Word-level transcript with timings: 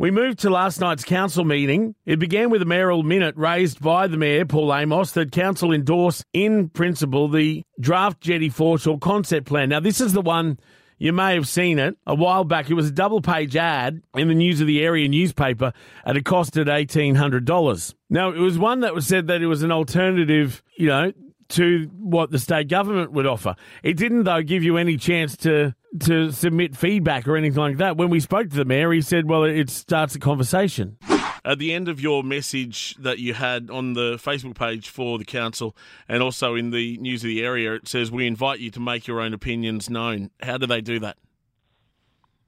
We 0.00 0.10
moved 0.10 0.38
to 0.38 0.48
last 0.48 0.80
night's 0.80 1.04
council 1.04 1.44
meeting. 1.44 1.94
It 2.06 2.18
began 2.18 2.48
with 2.48 2.62
a 2.62 2.64
mayoral 2.64 3.02
minute 3.02 3.36
raised 3.36 3.82
by 3.82 4.06
the 4.06 4.16
mayor, 4.16 4.46
Paul 4.46 4.74
Amos, 4.74 5.12
that 5.12 5.30
council 5.30 5.74
endorse 5.74 6.24
in 6.32 6.70
principle 6.70 7.28
the 7.28 7.64
draft 7.78 8.22
jetty 8.22 8.48
foreshore 8.48 8.98
concept 8.98 9.46
plan. 9.46 9.68
Now, 9.68 9.80
this 9.80 10.00
is 10.00 10.14
the 10.14 10.22
one 10.22 10.58
you 10.96 11.12
may 11.12 11.34
have 11.34 11.46
seen 11.46 11.78
it 11.78 11.98
a 12.06 12.14
while 12.14 12.44
back. 12.44 12.70
It 12.70 12.74
was 12.74 12.88
a 12.88 12.92
double 12.92 13.20
page 13.20 13.56
ad 13.56 14.00
in 14.14 14.28
the 14.28 14.34
News 14.34 14.62
of 14.62 14.66
the 14.66 14.82
Area 14.82 15.06
newspaper 15.06 15.74
at 16.06 16.16
a 16.16 16.22
cost 16.22 16.56
at 16.56 16.66
$1,800. 16.66 17.94
Now, 18.08 18.30
it 18.30 18.38
was 18.38 18.58
one 18.58 18.80
that 18.80 18.94
was 18.94 19.06
said 19.06 19.26
that 19.26 19.42
it 19.42 19.48
was 19.48 19.62
an 19.62 19.70
alternative, 19.70 20.62
you 20.78 20.86
know, 20.86 21.12
to 21.50 21.90
what 21.98 22.30
the 22.30 22.38
state 22.38 22.68
government 22.68 23.12
would 23.12 23.26
offer. 23.26 23.54
It 23.82 23.98
didn't, 23.98 24.24
though, 24.24 24.40
give 24.40 24.64
you 24.64 24.78
any 24.78 24.96
chance 24.96 25.36
to 25.38 25.74
to 26.00 26.30
submit 26.30 26.76
feedback 26.76 27.26
or 27.26 27.36
anything 27.36 27.60
like 27.60 27.76
that. 27.78 27.96
When 27.96 28.10
we 28.10 28.20
spoke 28.20 28.50
to 28.50 28.56
the 28.56 28.64
mayor, 28.64 28.92
he 28.92 29.00
said, 29.00 29.28
"Well, 29.28 29.44
it 29.44 29.70
starts 29.70 30.14
a 30.14 30.20
conversation." 30.20 30.96
At 31.44 31.58
the 31.58 31.72
end 31.72 31.88
of 31.88 32.00
your 32.00 32.22
message 32.22 32.94
that 32.96 33.18
you 33.18 33.32
had 33.32 33.70
on 33.70 33.94
the 33.94 34.16
Facebook 34.16 34.56
page 34.56 34.90
for 34.90 35.16
the 35.16 35.24
council 35.24 35.74
and 36.06 36.22
also 36.22 36.54
in 36.54 36.70
the 36.70 36.98
news 36.98 37.24
of 37.24 37.28
the 37.28 37.42
area, 37.42 37.74
it 37.74 37.88
says, 37.88 38.10
We 38.10 38.26
invite 38.26 38.60
you 38.60 38.70
to 38.72 38.80
make 38.80 39.06
your 39.06 39.20
own 39.20 39.32
opinions 39.32 39.88
known. 39.88 40.30
How 40.42 40.58
do 40.58 40.66
they 40.66 40.82
do 40.82 40.98
that? 41.00 41.16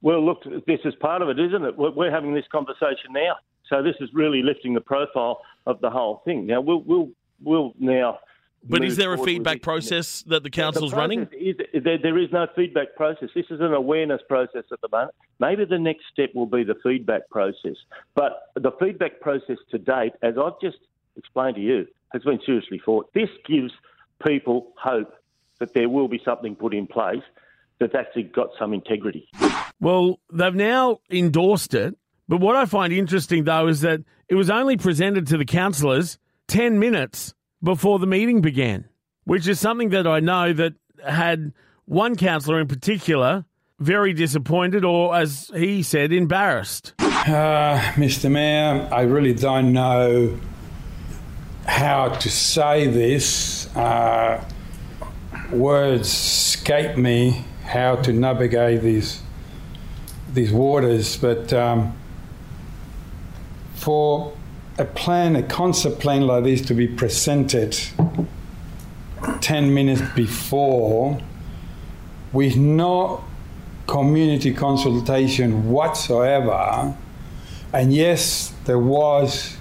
Well, 0.01 0.23
look, 0.23 0.43
this 0.67 0.79
is 0.85 0.93
part 0.95 1.21
of 1.21 1.29
it, 1.29 1.39
isn't 1.39 1.63
it? 1.63 1.75
We're 1.77 2.11
having 2.11 2.35
this 2.35 2.45
conversation 2.51 3.11
now. 3.11 3.37
So 3.67 3.81
this 3.81 3.95
is 3.99 4.09
really 4.13 4.43
lifting 4.43 4.73
the 4.73 4.81
profile 4.81 5.41
of 5.65 5.79
the 5.81 5.89
whole 5.89 6.21
thing. 6.25 6.45
Now, 6.45 6.61
we'll, 6.61 6.81
we'll, 6.81 7.09
we'll 7.41 7.73
now 7.79 8.19
but 8.63 8.83
is 8.83 8.97
there 8.97 9.13
a 9.13 9.17
feedback 9.17 9.61
process 9.61 10.23
that 10.27 10.43
the 10.43 10.49
council's 10.49 10.91
the 10.91 10.97
running? 10.97 11.27
Is, 11.33 11.55
there, 11.83 11.97
there 11.97 12.17
is 12.17 12.31
no 12.31 12.47
feedback 12.55 12.95
process. 12.95 13.29
This 13.35 13.45
is 13.49 13.59
an 13.59 13.73
awareness 13.73 14.21
process 14.27 14.63
at 14.71 14.81
the 14.81 14.89
moment. 14.91 15.15
Maybe 15.39 15.65
the 15.65 15.79
next 15.79 16.03
step 16.11 16.29
will 16.33 16.45
be 16.45 16.63
the 16.63 16.75
feedback 16.83 17.29
process. 17.29 17.75
But 18.15 18.51
the 18.55 18.71
feedback 18.79 19.19
process 19.19 19.57
to 19.71 19.77
date, 19.77 20.13
as 20.21 20.35
I've 20.37 20.59
just 20.61 20.77
explained 21.17 21.55
to 21.55 21.61
you, 21.61 21.87
has 22.13 22.23
been 22.23 22.39
seriously 22.45 22.79
fought. 22.79 23.13
This 23.13 23.29
gives 23.45 23.71
people 24.25 24.73
hope 24.81 25.13
that 25.59 25.73
there 25.73 25.89
will 25.89 26.07
be 26.07 26.21
something 26.23 26.55
put 26.55 26.73
in 26.73 26.87
place 26.87 27.23
that's 27.79 27.95
actually 27.95 28.23
got 28.23 28.49
some 28.57 28.73
integrity. 28.73 29.27
Well, 29.79 30.19
they've 30.31 30.55
now 30.55 30.99
endorsed 31.09 31.73
it. 31.73 31.97
But 32.29 32.39
what 32.39 32.55
I 32.55 32.65
find 32.65 32.93
interesting, 32.93 33.43
though, 33.43 33.67
is 33.67 33.81
that 33.81 34.01
it 34.29 34.35
was 34.35 34.49
only 34.49 34.77
presented 34.77 35.27
to 35.27 35.37
the 35.37 35.45
councillors 35.45 36.17
10 36.47 36.79
minutes 36.79 37.33
before 37.63 37.97
the 37.99 38.07
meeting 38.07 38.41
began, 38.41 38.85
which 39.23 39.47
is 39.47 39.59
something 39.59 39.89
that 39.89 40.05
I 40.05 40.19
know 40.19 40.53
that 40.53 40.73
had 41.07 41.53
one 41.85 42.15
councillor 42.15 42.59
in 42.59 42.67
particular 42.67 43.45
very 43.79 44.13
disappointed 44.13 44.85
or, 44.85 45.15
as 45.15 45.51
he 45.53 45.83
said, 45.83 46.13
embarrassed. 46.13 46.93
Uh, 46.99 47.79
Mr. 47.95 48.29
Mayor, 48.29 48.87
I 48.91 49.01
really 49.01 49.33
don't 49.33 49.73
know 49.73 50.39
how 51.65 52.09
to 52.09 52.29
say 52.29 52.87
this. 52.87 53.73
Uh, 53.75 54.43
words 55.51 56.07
escape 56.07 56.97
me 56.97 57.45
how 57.63 57.95
to 57.97 58.11
navigate 58.11 58.81
these 58.81 59.21
these 60.33 60.51
waters, 60.51 61.15
but 61.17 61.53
um, 61.53 61.95
for 63.75 64.33
a 64.77 64.85
plan, 64.85 65.35
a 65.35 65.43
concept 65.43 65.99
plan 65.99 66.25
like 66.25 66.43
this 66.43 66.61
to 66.61 66.73
be 66.73 66.87
presented 66.87 67.77
10 69.41 69.73
minutes 69.73 70.01
before 70.15 71.19
with 72.31 72.57
no 72.57 73.23
community 73.87 74.53
consultation 74.53 75.69
whatsoever. 75.69 76.95
And 77.71 77.93
yes, 77.93 78.53
there 78.65 78.79
was 78.79 79.55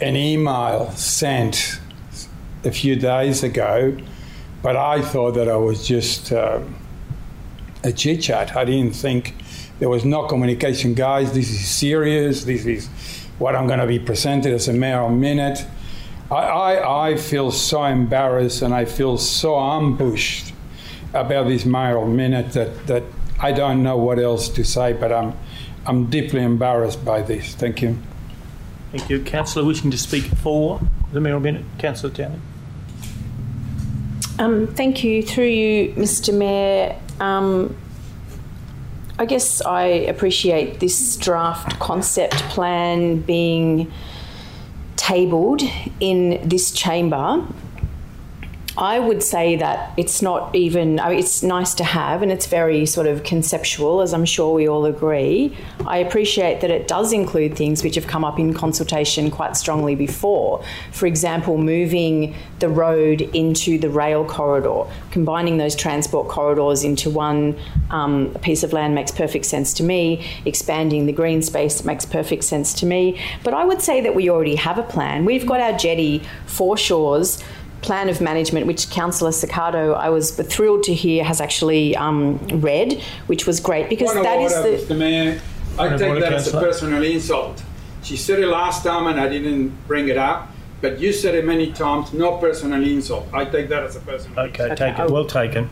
an 0.00 0.16
email 0.16 0.90
sent 0.92 1.80
a 2.64 2.72
few 2.72 2.96
days 2.96 3.42
ago, 3.42 3.96
but 4.62 4.76
I 4.76 5.02
thought 5.02 5.32
that 5.32 5.48
I 5.48 5.56
was 5.56 5.86
just 5.86 6.32
uh, 6.32 6.60
a 7.84 7.92
chit 7.92 8.22
chat. 8.22 8.56
I 8.56 8.64
didn't 8.64 8.94
think 8.94 9.34
there 9.78 9.88
was 9.88 10.04
no 10.04 10.26
communication. 10.26 10.94
Guys, 10.94 11.32
this 11.32 11.50
is 11.50 11.68
serious. 11.68 12.44
This 12.44 12.64
is 12.66 12.88
what 13.38 13.56
I'm 13.56 13.66
going 13.66 13.80
to 13.80 13.86
be 13.86 13.98
presented 13.98 14.52
as 14.52 14.68
a 14.68 14.72
mayoral 14.72 15.10
minute. 15.10 15.64
I, 16.30 16.34
I, 16.34 17.08
I 17.10 17.16
feel 17.16 17.50
so 17.50 17.84
embarrassed 17.84 18.62
and 18.62 18.72
I 18.74 18.84
feel 18.84 19.18
so 19.18 19.58
ambushed 19.58 20.52
about 21.12 21.48
this 21.48 21.64
mayoral 21.64 22.06
minute 22.06 22.52
that, 22.52 22.86
that 22.86 23.02
I 23.40 23.52
don't 23.52 23.82
know 23.82 23.96
what 23.96 24.18
else 24.18 24.48
to 24.50 24.64
say, 24.64 24.92
but 24.92 25.12
I'm, 25.12 25.34
I'm 25.86 26.06
deeply 26.10 26.42
embarrassed 26.42 27.04
by 27.04 27.22
this. 27.22 27.54
Thank 27.54 27.82
you. 27.82 27.98
Thank 28.90 29.10
you. 29.10 29.22
Councillor 29.22 29.64
wishing 29.64 29.90
to 29.90 29.98
speak 29.98 30.24
for 30.24 30.80
the 31.12 31.20
mayoral 31.20 31.40
minute. 31.40 31.64
Councillor 31.78 32.12
Townley. 32.12 32.40
Um, 34.38 34.66
thank 34.68 35.04
you. 35.04 35.22
Through 35.22 35.46
you, 35.46 35.92
Mr 35.94 36.36
Mayor. 36.36 36.96
Um, 37.20 37.76
I 39.16 39.26
guess 39.26 39.62
I 39.62 39.84
appreciate 39.84 40.80
this 40.80 41.16
draft 41.16 41.78
concept 41.78 42.34
plan 42.50 43.20
being 43.20 43.92
tabled 44.96 45.62
in 46.00 46.48
this 46.48 46.72
chamber 46.72 47.46
I 48.76 48.98
would 48.98 49.22
say 49.22 49.54
that 49.56 49.92
it's 49.96 50.20
not 50.20 50.54
even, 50.54 50.98
I 50.98 51.10
mean, 51.10 51.18
it's 51.20 51.44
nice 51.44 51.74
to 51.74 51.84
have 51.84 52.22
and 52.22 52.32
it's 52.32 52.46
very 52.46 52.86
sort 52.86 53.06
of 53.06 53.22
conceptual, 53.22 54.00
as 54.00 54.12
I'm 54.12 54.24
sure 54.24 54.52
we 54.52 54.68
all 54.68 54.84
agree. 54.84 55.56
I 55.86 55.98
appreciate 55.98 56.60
that 56.62 56.70
it 56.70 56.88
does 56.88 57.12
include 57.12 57.56
things 57.56 57.84
which 57.84 57.94
have 57.94 58.08
come 58.08 58.24
up 58.24 58.40
in 58.40 58.52
consultation 58.52 59.30
quite 59.30 59.56
strongly 59.56 59.94
before. 59.94 60.64
For 60.90 61.06
example, 61.06 61.56
moving 61.56 62.34
the 62.58 62.68
road 62.68 63.20
into 63.20 63.78
the 63.78 63.90
rail 63.90 64.24
corridor, 64.24 64.90
combining 65.12 65.58
those 65.58 65.76
transport 65.76 66.26
corridors 66.26 66.82
into 66.82 67.10
one 67.10 67.56
um, 67.90 68.34
piece 68.42 68.64
of 68.64 68.72
land 68.72 68.92
makes 68.92 69.12
perfect 69.12 69.46
sense 69.46 69.72
to 69.74 69.84
me. 69.84 70.26
Expanding 70.46 71.06
the 71.06 71.12
green 71.12 71.42
space 71.42 71.84
makes 71.84 72.04
perfect 72.04 72.42
sense 72.42 72.74
to 72.74 72.86
me. 72.86 73.20
But 73.44 73.54
I 73.54 73.64
would 73.64 73.82
say 73.82 74.00
that 74.00 74.16
we 74.16 74.28
already 74.30 74.56
have 74.56 74.78
a 74.78 74.82
plan. 74.82 75.24
We've 75.24 75.46
got 75.46 75.60
our 75.60 75.78
jetty 75.78 76.22
foreshores 76.46 77.40
plan 77.84 78.08
of 78.08 78.20
management, 78.20 78.66
which 78.66 78.88
Councillor 78.90 79.30
Cecato, 79.30 79.94
I 79.94 80.08
was 80.08 80.30
thrilled 80.30 80.82
to 80.84 80.94
hear, 80.94 81.22
has 81.22 81.40
actually 81.40 81.94
um, 81.96 82.38
read, 82.48 83.02
which 83.26 83.46
was 83.46 83.60
great 83.60 83.90
because 83.90 84.10
Point 84.10 84.24
that 84.24 84.38
of 84.38 84.44
is 84.46 84.52
order, 84.54 84.70
the. 84.70 84.94
Mr. 84.94 84.98
Mayor. 84.98 85.40
I 85.78 85.86
of 85.88 86.00
take 86.00 86.08
order, 86.08 86.20
that 86.20 86.32
as 86.32 86.52
a 86.52 86.58
personal 86.58 87.02
insult. 87.02 87.62
She 88.02 88.16
said 88.16 88.38
it 88.38 88.46
last 88.46 88.84
time 88.84 89.06
and 89.06 89.20
I 89.20 89.28
didn't 89.28 89.68
bring 89.86 90.08
it 90.08 90.16
up, 90.16 90.50
but 90.80 90.98
you 90.98 91.12
said 91.12 91.34
it 91.34 91.44
many 91.44 91.72
times. 91.72 92.12
No 92.12 92.38
personal 92.38 92.82
insult. 92.82 93.26
I 93.32 93.44
take 93.44 93.68
that 93.68 93.82
as 93.82 93.96
a 93.96 94.00
personal. 94.00 94.40
Okay, 94.40 94.70
insult. 94.70 94.78
take 94.78 94.98
it. 94.98 95.10
Well 95.10 95.26
taken. 95.26 95.68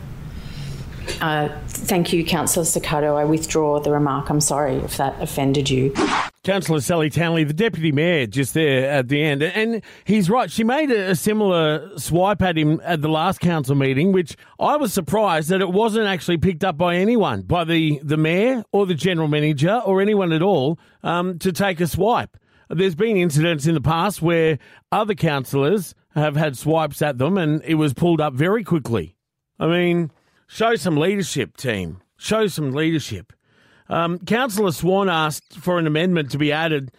Uh, 1.21 1.49
thank 1.67 2.13
you, 2.13 2.25
Councillor 2.25 2.65
Cecato. 2.65 3.15
I 3.15 3.25
withdraw 3.25 3.79
the 3.79 3.91
remark. 3.91 4.29
I'm 4.29 4.41
sorry 4.41 4.75
if 4.75 4.97
that 4.97 5.21
offended 5.21 5.69
you. 5.69 5.93
Councillor 6.43 6.81
Sally 6.81 7.09
Townley, 7.09 7.45
the 7.45 7.53
deputy 7.53 7.93
mayor, 7.93 8.27
just 8.27 8.53
there 8.53 8.89
at 8.89 9.07
the 9.07 9.23
end, 9.23 9.41
and 9.41 9.81
he's 10.03 10.29
right. 10.29 10.51
She 10.51 10.65
made 10.65 10.91
a, 10.91 11.11
a 11.11 11.15
similar 11.15 11.97
swipe 11.97 12.41
at 12.41 12.57
him 12.57 12.81
at 12.83 13.01
the 13.01 13.07
last 13.07 13.39
council 13.39 13.75
meeting, 13.75 14.11
which 14.11 14.35
I 14.59 14.75
was 14.75 14.93
surprised 14.93 15.49
that 15.49 15.61
it 15.61 15.69
wasn't 15.69 16.07
actually 16.07 16.39
picked 16.39 16.65
up 16.65 16.77
by 16.77 16.95
anyone, 16.95 17.43
by 17.43 17.63
the 17.63 18.01
the 18.03 18.17
mayor 18.17 18.65
or 18.73 18.85
the 18.85 18.93
general 18.93 19.29
manager 19.29 19.81
or 19.85 20.01
anyone 20.01 20.33
at 20.33 20.41
all, 20.41 20.77
um, 21.01 21.39
to 21.39 21.53
take 21.53 21.79
a 21.79 21.87
swipe. 21.87 22.37
There's 22.69 22.95
been 22.95 23.15
incidents 23.15 23.65
in 23.65 23.73
the 23.73 23.81
past 23.81 24.21
where 24.21 24.59
other 24.91 25.15
councillors 25.15 25.95
have 26.13 26.35
had 26.35 26.57
swipes 26.57 27.01
at 27.01 27.17
them, 27.19 27.37
and 27.37 27.61
it 27.63 27.75
was 27.75 27.93
pulled 27.93 28.19
up 28.19 28.33
very 28.33 28.65
quickly. 28.65 29.15
I 29.59 29.67
mean, 29.67 30.11
show 30.53 30.75
some 30.75 30.97
leadership, 30.97 31.57
team. 31.57 32.01
Show 32.17 32.45
some 32.47 32.71
leadership. 32.71 33.33
Um, 33.89 34.19
Councillor 34.19 34.71
Swan 34.71 35.09
asked 35.09 35.57
for 35.57 35.79
an 35.79 35.87
amendment 35.87 36.29
to 36.31 36.37
be 36.37 36.51
added, 36.51 36.91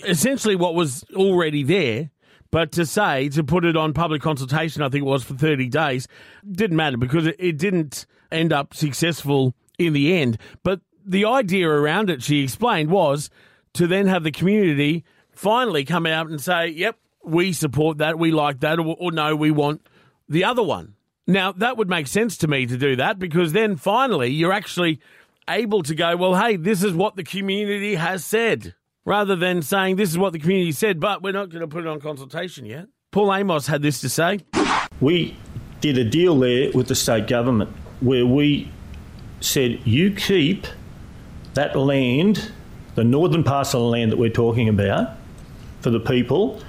essentially 0.00 0.56
what 0.56 0.74
was 0.74 1.04
already 1.14 1.62
there, 1.62 2.10
but 2.50 2.72
to 2.72 2.86
say, 2.86 3.28
to 3.30 3.44
put 3.44 3.64
it 3.64 3.76
on 3.76 3.92
public 3.92 4.22
consultation, 4.22 4.82
I 4.82 4.88
think 4.88 5.02
it 5.02 5.08
was 5.08 5.22
for 5.22 5.34
30 5.34 5.68
days, 5.68 6.08
didn't 6.50 6.76
matter 6.76 6.96
because 6.96 7.26
it, 7.26 7.36
it 7.38 7.58
didn't 7.58 8.06
end 8.30 8.52
up 8.52 8.74
successful 8.74 9.54
in 9.78 9.92
the 9.92 10.16
end. 10.16 10.38
But 10.62 10.80
the 11.04 11.26
idea 11.26 11.68
around 11.68 12.08
it, 12.08 12.22
she 12.22 12.42
explained, 12.42 12.90
was 12.90 13.30
to 13.74 13.86
then 13.86 14.06
have 14.06 14.24
the 14.24 14.32
community 14.32 15.04
finally 15.32 15.84
come 15.84 16.06
out 16.06 16.28
and 16.28 16.40
say, 16.40 16.68
yep, 16.68 16.98
we 17.22 17.52
support 17.52 17.98
that, 17.98 18.18
we 18.18 18.30
like 18.32 18.60
that, 18.60 18.78
or, 18.78 18.96
or 18.98 19.12
no, 19.12 19.36
we 19.36 19.50
want 19.50 19.86
the 20.28 20.44
other 20.44 20.62
one. 20.62 20.94
Now, 21.26 21.52
that 21.52 21.76
would 21.76 21.88
make 21.88 22.06
sense 22.06 22.36
to 22.38 22.48
me 22.48 22.66
to 22.66 22.76
do 22.76 22.96
that 22.96 23.18
because 23.18 23.52
then 23.52 23.76
finally 23.76 24.30
you're 24.30 24.52
actually 24.52 25.00
able 25.48 25.82
to 25.84 25.94
go, 25.94 26.16
well, 26.16 26.34
hey, 26.34 26.56
this 26.56 26.82
is 26.82 26.92
what 26.92 27.16
the 27.16 27.22
community 27.22 27.94
has 27.94 28.24
said, 28.24 28.74
rather 29.04 29.36
than 29.36 29.62
saying 29.62 29.96
this 29.96 30.10
is 30.10 30.18
what 30.18 30.32
the 30.32 30.38
community 30.38 30.72
said, 30.72 31.00
but 31.00 31.22
we're 31.22 31.32
not 31.32 31.50
going 31.50 31.60
to 31.60 31.68
put 31.68 31.84
it 31.84 31.88
on 31.88 32.00
consultation 32.00 32.66
yet. 32.66 32.86
Paul 33.12 33.34
Amos 33.34 33.66
had 33.66 33.82
this 33.82 34.00
to 34.00 34.08
say. 34.08 34.40
We 35.00 35.36
did 35.80 35.98
a 35.98 36.04
deal 36.04 36.38
there 36.38 36.70
with 36.72 36.88
the 36.88 36.94
state 36.94 37.26
government 37.26 37.70
where 38.00 38.26
we 38.26 38.70
said, 39.40 39.80
you 39.84 40.12
keep 40.12 40.66
that 41.54 41.76
land 41.76 42.52
the 42.94 43.04
northern 43.04 43.42
parcel 43.42 43.86
of 43.86 43.92
land 43.92 44.12
that 44.12 44.18
we're 44.18 44.30
talking 44.30 44.68
about 44.68 45.16
for 45.80 45.90
the 45.90 46.00
people, 46.00 46.62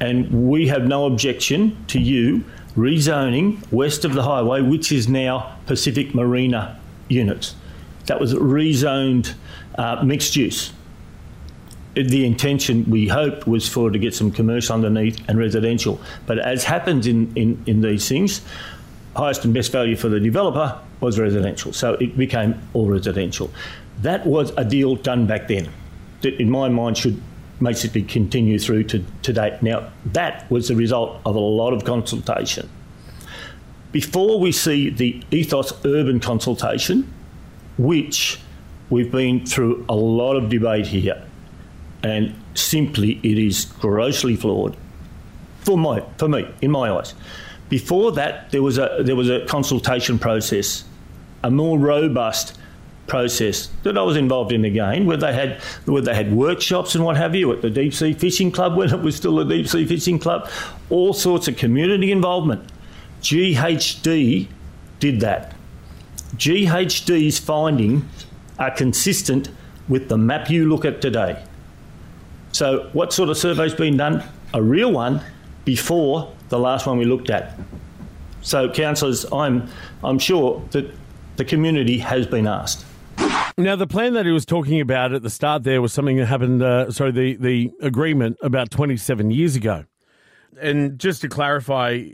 and 0.00 0.48
we 0.48 0.66
have 0.68 0.84
no 0.84 1.06
objection 1.06 1.84
to 1.86 2.00
you 2.00 2.44
rezoning 2.76 3.70
west 3.72 4.04
of 4.04 4.14
the 4.14 4.22
highway, 4.22 4.62
which 4.62 4.92
is 4.92 5.08
now 5.08 5.56
Pacific 5.66 6.14
Marina 6.14 6.80
units. 7.08 7.54
That 8.06 8.20
was 8.20 8.34
rezoned 8.34 9.34
uh, 9.76 10.02
mixed 10.04 10.36
use. 10.36 10.72
The 11.94 12.24
intention, 12.24 12.88
we 12.90 13.06
hoped, 13.06 13.46
was 13.46 13.68
for 13.68 13.90
to 13.90 13.98
get 13.98 14.14
some 14.14 14.30
commercial 14.30 14.74
underneath 14.74 15.20
and 15.28 15.38
residential. 15.38 16.00
But 16.26 16.38
as 16.38 16.64
happens 16.64 17.06
in, 17.06 17.30
in, 17.36 17.62
in 17.66 17.82
these 17.82 18.08
things, 18.08 18.40
highest 19.14 19.44
and 19.44 19.52
best 19.52 19.72
value 19.72 19.96
for 19.96 20.08
the 20.08 20.18
developer 20.18 20.80
was 21.00 21.18
residential. 21.18 21.72
So 21.72 21.94
it 21.94 22.16
became 22.16 22.60
all 22.72 22.88
residential. 22.88 23.50
That 24.00 24.26
was 24.26 24.52
a 24.56 24.64
deal 24.64 24.96
done 24.96 25.26
back 25.26 25.48
then 25.48 25.68
that, 26.22 26.40
in 26.40 26.50
my 26.50 26.68
mind, 26.70 26.96
should 26.96 27.20
basically 27.62 28.02
continue 28.02 28.58
through 28.58 28.84
to, 28.84 29.04
to 29.22 29.32
date. 29.32 29.62
Now, 29.62 29.90
that 30.06 30.50
was 30.50 30.68
the 30.68 30.76
result 30.76 31.20
of 31.24 31.36
a 31.36 31.40
lot 31.40 31.72
of 31.72 31.84
consultation. 31.84 32.68
Before 33.92 34.40
we 34.40 34.52
see 34.52 34.90
the 34.90 35.22
Ethos 35.30 35.72
Urban 35.84 36.20
consultation, 36.20 37.12
which 37.78 38.38
we've 38.90 39.12
been 39.12 39.44
through 39.44 39.84
a 39.88 39.94
lot 39.94 40.36
of 40.36 40.48
debate 40.48 40.86
here, 40.86 41.22
and 42.02 42.34
simply 42.54 43.20
it 43.22 43.38
is 43.38 43.64
grossly 43.64 44.36
flawed 44.36 44.76
for 45.60 45.78
my 45.78 46.02
for 46.18 46.28
me 46.28 46.48
in 46.60 46.70
my 46.70 46.90
eyes. 46.90 47.14
Before 47.68 48.12
that, 48.12 48.50
there 48.50 48.62
was 48.62 48.78
a 48.78 48.98
there 49.00 49.16
was 49.16 49.30
a 49.30 49.44
consultation 49.46 50.18
process, 50.18 50.84
a 51.42 51.50
more 51.50 51.78
robust 51.78 52.58
process 53.06 53.68
that 53.82 53.98
I 53.98 54.02
was 54.02 54.16
involved 54.16 54.52
in 54.52 54.64
again, 54.64 55.06
where 55.06 55.16
they 55.16 55.32
had 55.32 55.60
where 55.86 56.02
they 56.02 56.14
had 56.14 56.32
workshops 56.32 56.94
and 56.94 57.04
what 57.04 57.16
have 57.16 57.34
you 57.34 57.52
at 57.52 57.62
the 57.62 57.70
deep 57.70 57.94
sea 57.94 58.12
fishing 58.12 58.50
club 58.50 58.76
when 58.76 58.92
it 58.92 59.00
was 59.00 59.16
still 59.16 59.38
a 59.40 59.44
deep 59.44 59.68
sea 59.68 59.86
fishing 59.86 60.18
club, 60.18 60.48
all 60.90 61.12
sorts 61.12 61.48
of 61.48 61.56
community 61.56 62.10
involvement. 62.12 62.68
GHD 63.22 64.48
did 64.98 65.20
that. 65.20 65.54
GHD's 66.36 67.38
findings 67.38 68.26
are 68.58 68.70
consistent 68.70 69.50
with 69.88 70.08
the 70.08 70.16
map 70.16 70.48
you 70.50 70.68
look 70.68 70.84
at 70.84 71.00
today. 71.00 71.42
So, 72.52 72.90
what 72.92 73.12
sort 73.12 73.28
of 73.28 73.36
survey's 73.36 73.74
been 73.74 73.96
done? 73.96 74.22
A 74.54 74.62
real 74.62 74.92
one 74.92 75.22
before 75.64 76.32
the 76.48 76.58
last 76.58 76.86
one 76.86 76.98
we 76.98 77.04
looked 77.04 77.30
at. 77.30 77.58
So, 78.42 78.70
councillors, 78.70 79.24
I'm 79.32 79.68
I'm 80.02 80.18
sure 80.18 80.62
that 80.70 80.92
the 81.36 81.44
community 81.44 81.98
has 81.98 82.26
been 82.26 82.46
asked. 82.46 82.84
Now, 83.58 83.76
the 83.76 83.86
plan 83.86 84.14
that 84.14 84.24
he 84.24 84.32
was 84.32 84.46
talking 84.46 84.80
about 84.80 85.12
at 85.12 85.22
the 85.22 85.30
start 85.30 85.62
there 85.62 85.82
was 85.82 85.92
something 85.92 86.16
that 86.16 86.26
happened, 86.26 86.62
uh, 86.62 86.90
sorry, 86.90 87.12
the, 87.12 87.36
the 87.36 87.70
agreement 87.80 88.38
about 88.42 88.70
27 88.70 89.30
years 89.30 89.56
ago. 89.56 89.84
And 90.60 90.98
just 90.98 91.20
to 91.22 91.28
clarify, 91.28 92.04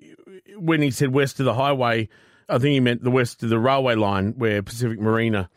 when 0.57 0.83
he 0.83 0.91
said 0.91 1.13
west 1.13 1.39
of 1.39 1.47
the 1.47 1.55
highway, 1.55 2.09
I 2.49 2.59
think 2.59 2.73
he 2.73 2.81
meant 2.81 3.05
the 3.05 3.11
west 3.11 3.43
of 3.43 3.51
the 3.51 3.59
railway 3.59 3.95
line 3.95 4.35
where 4.37 4.63
Pacific 4.63 5.01
Marina 5.01 5.49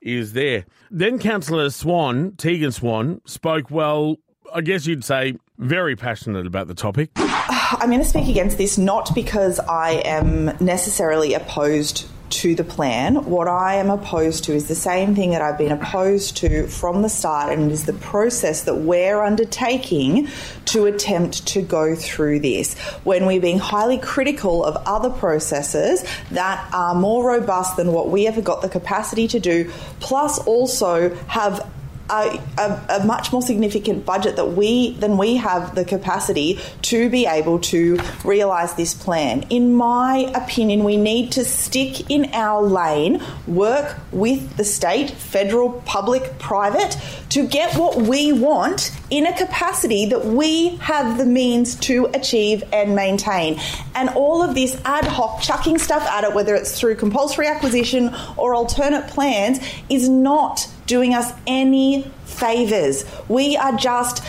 is 0.00 0.32
there. 0.32 0.66
Then 0.90 1.18
Councillor 1.18 1.70
Swan, 1.70 2.32
Tegan 2.36 2.72
Swan, 2.72 3.20
spoke, 3.24 3.70
well, 3.70 4.16
I 4.54 4.60
guess 4.60 4.86
you'd 4.86 5.04
say 5.04 5.36
very 5.58 5.96
passionate 5.96 6.46
about 6.46 6.66
the 6.66 6.74
topic. 6.74 7.10
I'm 7.16 7.88
going 7.88 8.00
to 8.00 8.06
speak 8.08 8.28
against 8.28 8.58
this 8.58 8.76
not 8.76 9.14
because 9.14 9.58
I 9.60 10.02
am 10.04 10.46
necessarily 10.60 11.34
opposed 11.34 12.08
to 12.30 12.54
the 12.54 12.64
plan. 12.64 13.24
What 13.24 13.48
I 13.48 13.74
am 13.76 13.90
opposed 13.90 14.44
to 14.44 14.52
is 14.52 14.68
the 14.68 14.74
same 14.74 15.14
thing 15.14 15.30
that 15.30 15.42
I've 15.42 15.58
been 15.58 15.72
opposed 15.72 16.36
to 16.38 16.66
from 16.68 17.02
the 17.02 17.08
start, 17.08 17.52
and 17.52 17.70
it 17.70 17.72
is 17.72 17.86
the 17.86 17.92
process 17.92 18.62
that 18.62 18.76
we're 18.76 19.22
undertaking 19.22 20.28
to 20.66 20.86
attempt 20.86 21.46
to 21.48 21.62
go 21.62 21.94
through 21.94 22.40
this. 22.40 22.78
When 23.04 23.26
we're 23.26 23.40
being 23.40 23.58
highly 23.58 23.98
critical 23.98 24.64
of 24.64 24.76
other 24.86 25.10
processes 25.10 26.04
that 26.30 26.68
are 26.72 26.94
more 26.94 27.28
robust 27.28 27.76
than 27.76 27.92
what 27.92 28.10
we 28.10 28.26
ever 28.26 28.40
got 28.40 28.62
the 28.62 28.68
capacity 28.68 29.28
to 29.28 29.40
do, 29.40 29.70
plus 30.00 30.38
also 30.38 31.14
have 31.26 31.68
a, 32.10 32.42
a, 32.58 33.00
a, 33.00 33.06
much 33.06 33.32
more 33.32 33.42
significant 33.42 34.04
budget 34.04 34.36
that 34.36 34.52
we 34.52 34.92
than 34.94 35.16
we 35.16 35.36
have 35.36 35.74
the 35.74 35.84
capacity 35.84 36.58
to 36.82 37.08
be 37.08 37.26
able 37.26 37.58
to 37.60 37.98
realise 38.24 38.72
this 38.72 38.94
plan. 38.94 39.44
In 39.50 39.74
my 39.74 40.30
opinion, 40.34 40.84
we 40.84 40.96
need 40.96 41.32
to 41.32 41.44
stick 41.44 42.10
in 42.10 42.30
our 42.32 42.62
lane, 42.62 43.22
work 43.46 43.96
with 44.12 44.56
the 44.56 44.64
state, 44.64 45.10
federal, 45.10 45.80
public, 45.82 46.38
private, 46.38 46.98
to 47.30 47.46
get 47.46 47.76
what 47.76 47.96
we 47.96 48.32
want 48.32 48.90
in 49.10 49.26
a 49.26 49.36
capacity 49.36 50.06
that 50.06 50.24
we 50.24 50.76
have 50.76 51.18
the 51.18 51.26
means 51.26 51.76
to 51.76 52.06
achieve 52.06 52.64
and 52.72 52.94
maintain. 52.94 53.60
And 53.94 54.08
all 54.10 54.42
of 54.42 54.54
this 54.54 54.80
ad 54.84 55.04
hoc 55.04 55.42
chucking 55.42 55.78
stuff 55.78 56.02
at 56.02 56.24
it, 56.24 56.34
whether 56.34 56.54
it's 56.54 56.78
through 56.78 56.96
compulsory 56.96 57.46
acquisition 57.46 58.14
or 58.36 58.54
alternate 58.54 59.08
plans, 59.08 59.60
is 59.88 60.08
not 60.08 60.68
doing 60.90 61.14
us 61.14 61.32
any 61.46 62.02
favours. 62.24 63.04
We 63.28 63.56
are 63.56 63.76
just. 63.76 64.24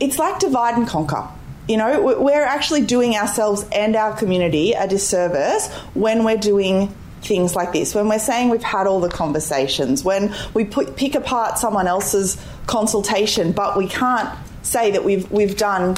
It's 0.00 0.18
like 0.18 0.40
divide 0.40 0.76
and 0.76 0.88
conquer. 0.88 1.28
You 1.68 1.76
know, 1.76 2.02
we're 2.20 2.42
actually 2.42 2.82
doing 2.82 3.14
ourselves 3.14 3.64
and 3.70 3.94
our 3.94 4.16
community 4.16 4.72
a 4.72 4.88
disservice 4.88 5.68
when 5.94 6.24
we're 6.24 6.36
doing 6.38 6.92
things 7.22 7.54
like 7.54 7.72
this, 7.72 7.94
when 7.94 8.08
we're 8.08 8.18
saying 8.18 8.48
we've 8.48 8.62
had 8.62 8.88
all 8.88 8.98
the 8.98 9.10
conversations, 9.10 10.02
when 10.02 10.34
we 10.54 10.64
put, 10.64 10.96
pick 10.96 11.14
apart 11.14 11.58
someone 11.58 11.86
else's 11.86 12.42
consultation, 12.66 13.52
but 13.52 13.76
we 13.76 13.86
can't 13.86 14.36
say 14.62 14.90
that 14.90 15.04
we've, 15.04 15.30
we've 15.30 15.56
done 15.56 15.96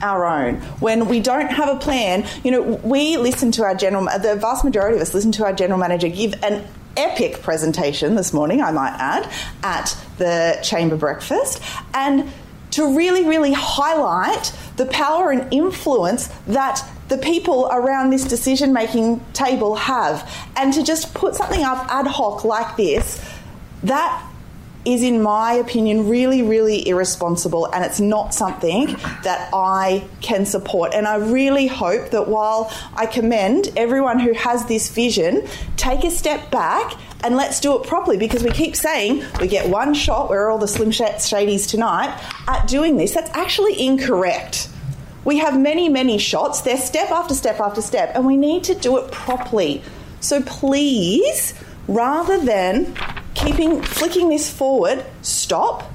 our 0.00 0.24
own. 0.24 0.56
When 0.80 1.08
we 1.08 1.20
don't 1.20 1.50
have 1.50 1.68
a 1.68 1.78
plan, 1.78 2.26
you 2.44 2.50
know, 2.50 2.62
we 2.62 3.16
listen 3.16 3.52
to 3.52 3.62
our 3.62 3.74
general, 3.74 4.04
the 4.04 4.36
vast 4.36 4.64
majority 4.64 4.96
of 4.96 5.02
us 5.02 5.14
listen 5.14 5.32
to 5.32 5.44
our 5.44 5.52
general 5.52 5.78
manager 5.78 6.08
give 6.08 6.34
an 6.42 6.66
epic 6.96 7.42
presentation 7.42 8.16
this 8.16 8.32
morning, 8.32 8.60
I 8.60 8.72
might 8.72 8.94
add, 8.98 9.32
at 9.62 9.96
the 10.18 10.58
chamber 10.62 10.96
breakfast. 10.96 11.62
And 11.94 12.30
to 12.72 12.96
really, 12.96 13.24
really 13.24 13.52
highlight 13.52 14.52
the 14.76 14.86
power 14.86 15.30
and 15.30 15.52
influence 15.52 16.28
that 16.46 16.84
the 17.08 17.18
people 17.18 17.68
around 17.72 18.10
this 18.10 18.24
decision 18.24 18.72
making 18.72 19.24
table 19.32 19.74
have. 19.76 20.30
And 20.56 20.72
to 20.74 20.82
just 20.82 21.14
put 21.14 21.34
something 21.34 21.62
up 21.62 21.86
ad 21.88 22.06
hoc 22.06 22.44
like 22.44 22.76
this, 22.76 23.24
that 23.82 24.27
is, 24.88 25.02
in 25.02 25.22
my 25.22 25.52
opinion, 25.52 26.08
really, 26.08 26.42
really 26.42 26.88
irresponsible, 26.88 27.66
and 27.72 27.84
it's 27.84 28.00
not 28.00 28.32
something 28.32 28.86
that 29.22 29.50
I 29.52 30.04
can 30.22 30.46
support. 30.46 30.94
And 30.94 31.06
I 31.06 31.16
really 31.16 31.66
hope 31.66 32.10
that 32.10 32.26
while 32.26 32.72
I 32.94 33.04
commend 33.04 33.68
everyone 33.76 34.18
who 34.18 34.32
has 34.32 34.64
this 34.64 34.90
vision, 34.90 35.46
take 35.76 36.04
a 36.04 36.10
step 36.10 36.50
back 36.50 36.94
and 37.22 37.36
let's 37.36 37.60
do 37.60 37.76
it 37.78 37.86
properly 37.86 38.16
because 38.16 38.42
we 38.42 38.50
keep 38.50 38.76
saying 38.76 39.24
we 39.40 39.48
get 39.48 39.68
one 39.68 39.92
shot, 39.92 40.30
where 40.30 40.46
are 40.46 40.50
all 40.50 40.58
the 40.58 40.68
Slim 40.68 40.90
Shadies 40.90 41.68
tonight, 41.68 42.18
at 42.46 42.66
doing 42.66 42.96
this. 42.96 43.12
That's 43.12 43.30
actually 43.36 43.84
incorrect. 43.84 44.68
We 45.24 45.38
have 45.38 45.60
many, 45.60 45.90
many 45.90 46.16
shots. 46.16 46.62
They're 46.62 46.78
step 46.78 47.10
after 47.10 47.34
step 47.34 47.60
after 47.60 47.82
step, 47.82 48.12
and 48.14 48.24
we 48.24 48.36
need 48.36 48.64
to 48.64 48.74
do 48.74 48.96
it 48.98 49.10
properly. 49.10 49.82
So 50.20 50.40
please, 50.42 51.52
rather 51.88 52.40
than 52.40 52.94
keeping 53.38 53.82
flicking 53.82 54.28
this 54.28 54.50
forward, 54.50 55.04
stop, 55.22 55.90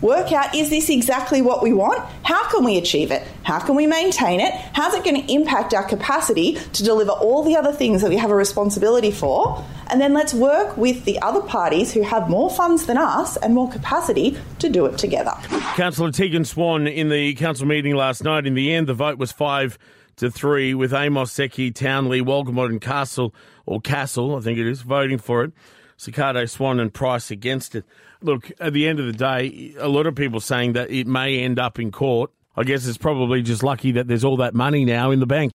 work 0.00 0.32
out 0.32 0.54
is 0.54 0.70
this 0.70 0.88
exactly 0.88 1.42
what 1.42 1.62
we 1.62 1.72
want? 1.72 1.98
How 2.22 2.48
can 2.50 2.64
we 2.64 2.78
achieve 2.78 3.10
it? 3.10 3.26
How 3.42 3.58
can 3.58 3.74
we 3.74 3.86
maintain 3.86 4.40
it? 4.40 4.52
How's 4.72 4.94
it 4.94 5.02
going 5.02 5.20
to 5.20 5.32
impact 5.32 5.74
our 5.74 5.82
capacity 5.82 6.54
to 6.54 6.84
deliver 6.84 7.10
all 7.10 7.42
the 7.42 7.56
other 7.56 7.72
things 7.72 8.02
that 8.02 8.10
we 8.10 8.16
have 8.16 8.30
a 8.30 8.34
responsibility 8.34 9.10
for? 9.10 9.64
And 9.90 10.00
then 10.00 10.14
let's 10.14 10.32
work 10.32 10.76
with 10.76 11.04
the 11.04 11.20
other 11.20 11.40
parties 11.40 11.92
who 11.92 12.02
have 12.02 12.28
more 12.28 12.50
funds 12.50 12.86
than 12.86 12.96
us 12.96 13.36
and 13.38 13.54
more 13.54 13.70
capacity 13.70 14.38
to 14.60 14.68
do 14.68 14.86
it 14.86 14.98
together. 14.98 15.32
Councillor 15.74 16.12
Tegan 16.12 16.44
Swan 16.44 16.86
in 16.86 17.08
the 17.08 17.34
council 17.34 17.66
meeting 17.66 17.96
last 17.96 18.22
night. 18.22 18.46
In 18.46 18.54
the 18.54 18.72
end, 18.72 18.86
the 18.86 18.94
vote 18.94 19.18
was 19.18 19.32
five 19.32 19.78
to 20.16 20.30
three 20.30 20.74
with 20.74 20.92
Amos 20.92 21.32
Sechi, 21.32 21.74
Townley, 21.74 22.20
Walgamot 22.20 22.66
and 22.66 22.80
Castle, 22.80 23.34
or 23.66 23.80
Castle, 23.80 24.36
I 24.36 24.40
think 24.40 24.58
it 24.58 24.66
is, 24.66 24.82
voting 24.82 25.18
for 25.18 25.44
it. 25.44 25.52
Cecato, 25.98 26.48
Swan, 26.48 26.80
and 26.80 26.92
Price 26.94 27.30
against 27.30 27.74
it. 27.74 27.84
Look, 28.22 28.50
at 28.60 28.72
the 28.72 28.86
end 28.86 29.00
of 29.00 29.06
the 29.06 29.12
day, 29.12 29.74
a 29.78 29.88
lot 29.88 30.06
of 30.06 30.14
people 30.14 30.40
saying 30.40 30.74
that 30.74 30.90
it 30.90 31.06
may 31.06 31.40
end 31.40 31.58
up 31.58 31.78
in 31.78 31.90
court. 31.90 32.30
I 32.56 32.64
guess 32.64 32.86
it's 32.86 32.98
probably 32.98 33.42
just 33.42 33.62
lucky 33.62 33.92
that 33.92 34.08
there's 34.08 34.24
all 34.24 34.36
that 34.38 34.54
money 34.54 34.84
now 34.84 35.10
in 35.10 35.20
the 35.20 35.26
bank. 35.26 35.46